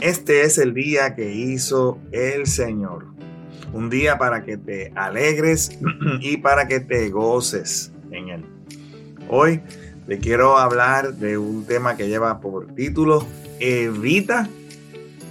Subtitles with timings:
[0.00, 3.04] Este es el día que hizo el Señor.
[3.74, 5.78] Un día para que te alegres
[6.20, 8.44] y para que te goces en él.
[9.28, 9.60] Hoy
[10.06, 13.26] te quiero hablar de un tema que lleva por título
[13.60, 14.48] Evita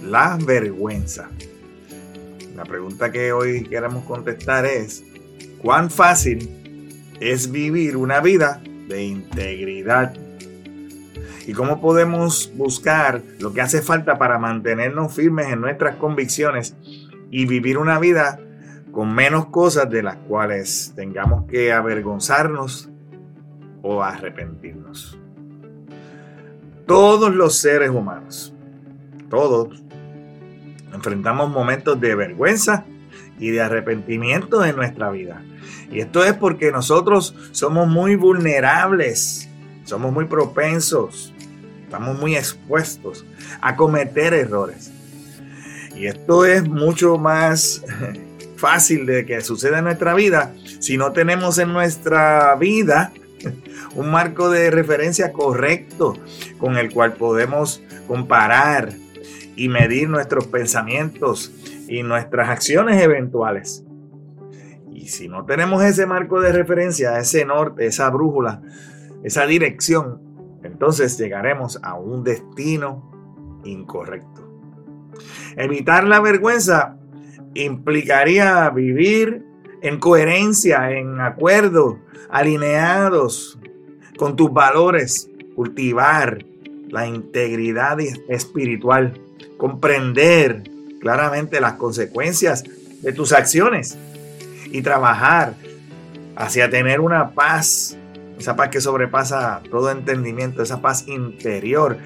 [0.04, 1.28] la vergüenza.
[2.54, 5.02] La pregunta que hoy queremos contestar es,
[5.60, 6.48] ¿cuán fácil
[7.18, 10.14] es vivir una vida de integridad
[11.46, 16.76] y cómo podemos buscar lo que hace falta para mantenernos firmes en nuestras convicciones
[17.30, 18.38] y vivir una vida
[18.92, 22.88] con menos cosas de las cuales tengamos que avergonzarnos
[23.82, 25.18] o arrepentirnos.
[26.86, 28.52] Todos los seres humanos,
[29.28, 29.82] todos,
[30.92, 32.84] enfrentamos momentos de vergüenza
[33.38, 35.42] y de arrepentimiento en nuestra vida.
[35.90, 39.48] Y esto es porque nosotros somos muy vulnerables,
[39.84, 41.32] somos muy propensos
[41.90, 43.26] Estamos muy expuestos
[43.60, 44.92] a cometer errores.
[45.96, 47.84] Y esto es mucho más
[48.56, 53.12] fácil de que suceda en nuestra vida si no tenemos en nuestra vida
[53.96, 56.16] un marco de referencia correcto
[56.58, 58.92] con el cual podemos comparar
[59.56, 61.50] y medir nuestros pensamientos
[61.88, 63.82] y nuestras acciones eventuales.
[64.92, 68.62] Y si no tenemos ese marco de referencia, ese norte, esa brújula,
[69.24, 70.29] esa dirección,
[70.80, 73.02] entonces llegaremos a un destino
[73.64, 74.50] incorrecto.
[75.54, 76.96] Evitar la vergüenza
[77.52, 79.44] implicaría vivir
[79.82, 81.98] en coherencia, en acuerdo,
[82.30, 83.58] alineados
[84.16, 86.46] con tus valores, cultivar
[86.88, 88.00] la integridad
[88.30, 89.20] espiritual,
[89.58, 90.62] comprender
[90.98, 92.64] claramente las consecuencias
[93.02, 93.98] de tus acciones
[94.70, 95.56] y trabajar
[96.36, 97.98] hacia tener una paz
[98.40, 101.98] esa paz que sobrepasa todo entendimiento, esa paz interior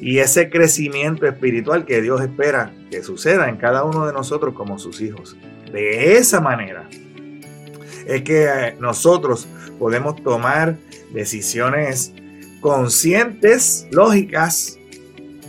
[0.00, 4.78] y ese crecimiento espiritual que Dios espera que suceda en cada uno de nosotros como
[4.78, 5.36] sus hijos.
[5.70, 6.88] De esa manera
[8.06, 9.46] es que eh, nosotros
[9.78, 10.76] podemos tomar
[11.12, 12.12] decisiones
[12.60, 14.78] conscientes, lógicas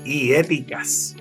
[0.03, 1.15] y éticas.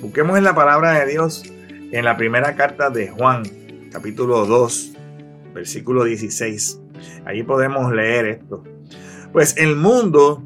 [0.00, 1.44] Busquemos en la palabra de Dios
[1.92, 3.42] en la primera carta de Juan,
[3.92, 4.92] capítulo 2,
[5.54, 6.83] versículo 16.
[7.24, 8.64] Allí podemos leer esto.
[9.32, 10.42] Pues el mundo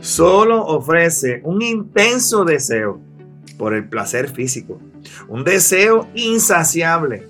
[0.00, 3.00] solo ofrece un intenso deseo
[3.56, 4.80] por el placer físico,
[5.28, 7.26] un deseo insaciable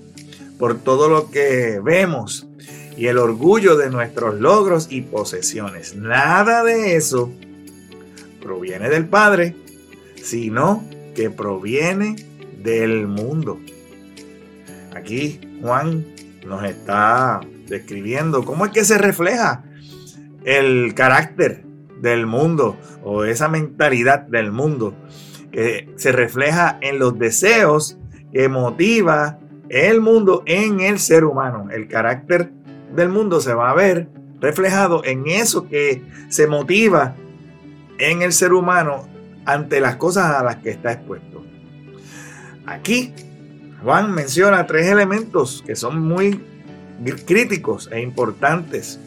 [0.58, 2.46] por todo lo que vemos
[2.96, 5.94] y el orgullo de nuestros logros y posesiones.
[5.94, 7.30] Nada de eso
[8.42, 9.54] proviene del Padre,
[10.22, 10.84] sino
[11.14, 12.16] que proviene
[12.62, 13.60] del mundo.
[14.94, 16.04] Aquí Juan
[16.44, 19.64] nos está describiendo cómo es que se refleja
[20.44, 21.64] el carácter
[22.00, 24.94] del mundo o esa mentalidad del mundo
[25.50, 27.98] que se refleja en los deseos
[28.32, 31.68] que motiva el mundo en el ser humano.
[31.70, 32.50] El carácter
[32.94, 34.08] del mundo se va a ver
[34.40, 37.14] reflejado en eso que se motiva
[37.98, 39.08] en el ser humano
[39.44, 41.42] ante las cosas a las que está expuesto.
[42.66, 43.14] Aquí
[43.82, 46.40] Juan menciona tres elementos que son muy
[47.25, 48.98] críticos e importantes.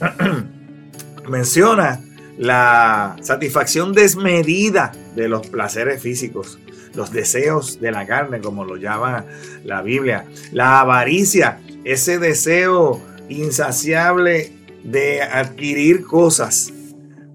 [1.28, 2.00] Menciona
[2.38, 6.58] la satisfacción desmedida de los placeres físicos,
[6.94, 9.24] los deseos de la carne, como lo llama
[9.64, 14.52] la Biblia, la avaricia, ese deseo insaciable
[14.82, 16.72] de adquirir cosas,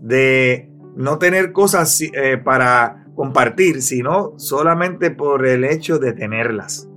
[0.01, 6.87] de no tener cosas eh, para compartir, sino solamente por el hecho de tenerlas.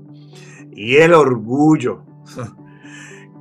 [0.71, 2.05] Y el orgullo,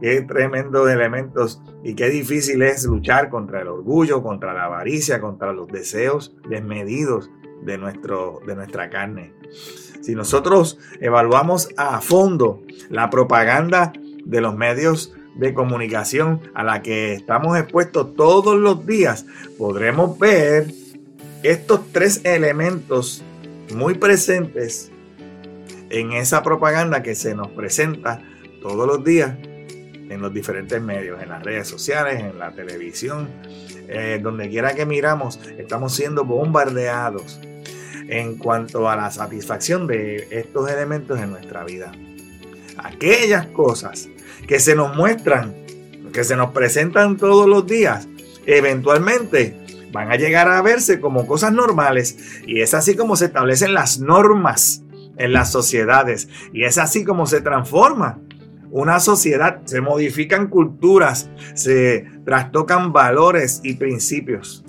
[0.02, 5.54] Qué tremendo elementos y qué difícil es luchar contra el orgullo, contra la avaricia, contra
[5.54, 7.30] los deseos desmedidos
[7.62, 9.32] de, nuestro, de nuestra carne.
[10.02, 13.94] Si nosotros evaluamos a fondo la propaganda
[14.26, 19.28] de los medios de comunicación a la que estamos expuestos todos los días,
[19.60, 20.66] podremos ver
[21.44, 23.24] estos tres elementos
[23.76, 24.92] muy presentes
[25.92, 28.24] en esa propaganda que se nos presenta
[28.64, 29.38] todos los días
[30.12, 33.30] en los diferentes medios, en las redes sociales, en la televisión,
[33.88, 37.40] eh, donde quiera que miramos, estamos siendo bombardeados
[38.10, 41.94] en cuanto a la satisfacción de estos elementos en nuestra vida.
[42.78, 44.10] Aquellas cosas
[44.48, 45.56] que se nos muestran,
[46.12, 48.10] que se nos presentan todos los días,
[48.46, 49.56] eventualmente
[49.94, 54.00] van a llegar a verse como cosas normales y es así como se establecen las
[54.00, 54.84] normas
[55.18, 58.20] en las sociedades y es así como se transforma
[58.72, 64.64] una sociedad, se modifican culturas, se trastocan valores y principios.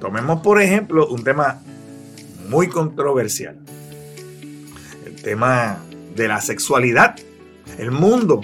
[0.00, 1.60] Tomemos por ejemplo un tema
[2.48, 3.58] muy controversial.
[5.06, 5.78] El tema
[6.16, 7.16] de la sexualidad.
[7.78, 8.40] El mundo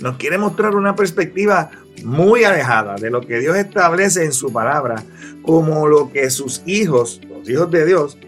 [0.00, 1.70] nos quiere mostrar una perspectiva
[2.02, 5.02] muy alejada de lo que Dios establece en su palabra
[5.42, 8.18] como lo que sus hijos, los hijos de Dios,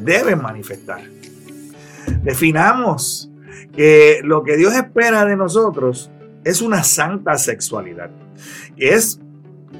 [0.00, 1.02] deben manifestar.
[2.22, 3.30] Definamos
[3.74, 6.10] que lo que Dios espera de nosotros
[6.44, 8.10] es una santa sexualidad.
[8.76, 9.20] Es,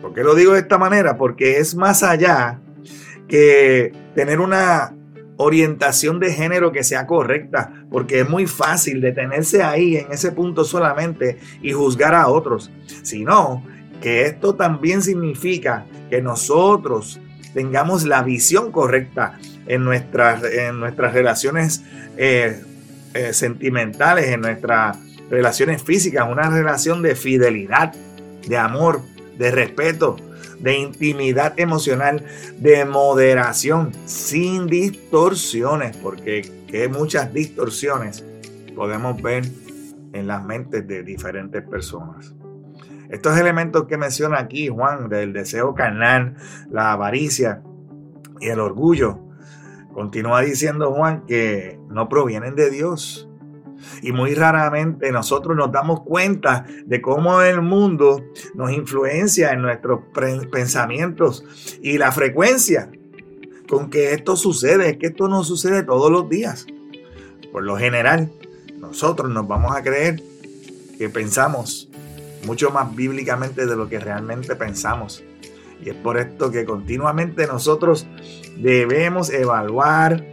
[0.03, 1.17] ¿por qué lo digo de esta manera?
[1.17, 2.61] Porque es más allá
[3.29, 4.93] que tener una
[5.37, 10.65] orientación de género que sea correcta, porque es muy fácil detenerse ahí en ese punto
[10.65, 12.71] solamente y juzgar a otros,
[13.03, 13.63] sino
[14.01, 17.21] que esto también significa que nosotros
[17.55, 21.83] tengamos la visión correcta en nuestras, en nuestras relaciones
[22.17, 22.63] eh,
[23.17, 24.99] eh, sentimentales, en nuestras
[25.31, 27.95] relaciones físicas, una relación de fidelidad,
[28.47, 29.01] de amor,
[29.39, 30.17] de respeto,
[30.61, 32.25] de intimidad emocional,
[32.59, 38.25] de moderación, sin distorsiones, porque hay muchas distorsiones
[38.77, 39.45] podemos ver
[40.13, 42.35] en las mentes de diferentes personas.
[43.09, 46.37] Estos elementos que menciona aquí Juan, del deseo carnal,
[46.71, 47.63] la avaricia
[48.41, 49.19] y el orgullo,
[49.97, 53.27] continúa diciendo Juan que no provienen de Dios,
[54.03, 58.23] y muy raramente nosotros nos damos cuenta de cómo el mundo
[58.55, 60.01] nos influencia en nuestros
[60.53, 61.45] pensamientos
[61.81, 62.91] y la frecuencia
[63.71, 64.91] con que esto sucede.
[64.91, 66.67] Es que esto no sucede todos los días.
[67.51, 68.31] Por lo general,
[68.79, 70.23] nosotros nos vamos a creer
[70.99, 71.89] que pensamos
[72.45, 75.25] mucho más bíblicamente de lo que realmente pensamos.
[75.83, 78.07] Y es por esto que continuamente nosotros
[78.57, 80.25] debemos evaluar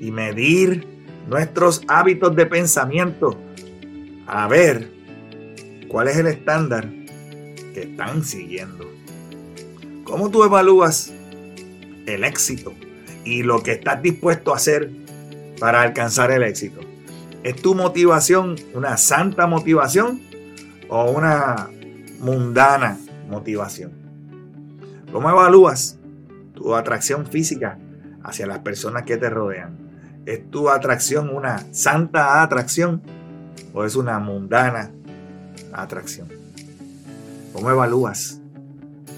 [0.00, 0.86] y medir
[1.28, 3.38] nuestros hábitos de pensamiento
[4.26, 4.90] a ver
[5.88, 6.88] cuál es el estándar
[7.74, 8.90] que están siguiendo.
[10.04, 11.12] ¿Cómo tú evalúas
[12.06, 12.72] el éxito
[13.24, 14.90] y lo que estás dispuesto a hacer
[15.58, 16.80] para alcanzar el éxito?
[17.42, 20.20] ¿Es tu motivación una santa motivación
[20.88, 21.70] o una
[22.18, 22.98] mundana
[23.28, 23.99] motivación?
[25.12, 25.98] ¿Cómo evalúas
[26.54, 27.78] tu atracción física
[28.22, 29.76] hacia las personas que te rodean?
[30.24, 33.02] ¿Es tu atracción una santa atracción
[33.74, 34.92] o es una mundana
[35.72, 36.28] atracción?
[37.52, 38.40] ¿Cómo evalúas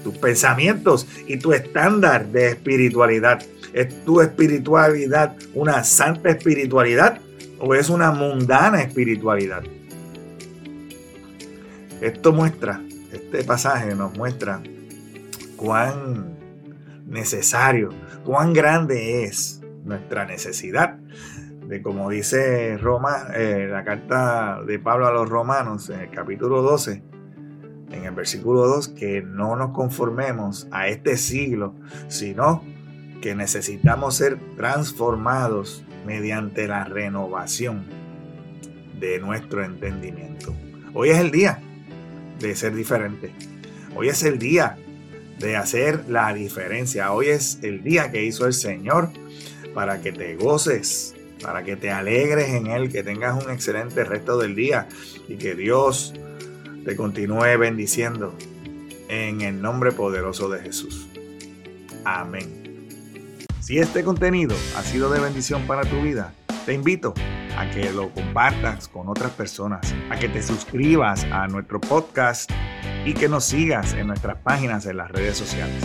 [0.03, 3.43] tus pensamientos y tu estándar de espiritualidad?
[3.71, 7.19] ¿Es tu espiritualidad una santa espiritualidad
[7.59, 9.61] o es una mundana espiritualidad?
[12.01, 12.81] Esto muestra,
[13.11, 14.61] este pasaje nos muestra
[15.55, 16.37] cuán
[17.05, 17.89] necesario,
[18.23, 20.97] cuán grande es nuestra necesidad
[21.67, 26.61] de como dice Roma, eh, la carta de Pablo a los romanos en el capítulo
[26.61, 27.01] 12,
[27.91, 31.75] en el versículo 2, que no nos conformemos a este siglo,
[32.07, 32.63] sino
[33.21, 37.85] que necesitamos ser transformados mediante la renovación
[38.99, 40.53] de nuestro entendimiento.
[40.93, 41.59] Hoy es el día
[42.39, 43.31] de ser diferente.
[43.95, 44.77] Hoy es el día
[45.39, 47.11] de hacer la diferencia.
[47.11, 49.09] Hoy es el día que hizo el Señor
[49.73, 54.37] para que te goces, para que te alegres en Él, que tengas un excelente resto
[54.37, 54.87] del día
[55.27, 56.13] y que Dios
[56.85, 58.35] te continúe bendiciendo
[59.09, 61.07] en el nombre poderoso de Jesús.
[62.05, 62.63] Amén.
[63.59, 66.33] Si este contenido ha sido de bendición para tu vida,
[66.65, 67.13] te invito
[67.57, 72.51] a que lo compartas con otras personas, a que te suscribas a nuestro podcast
[73.05, 75.83] y que nos sigas en nuestras páginas en las redes sociales.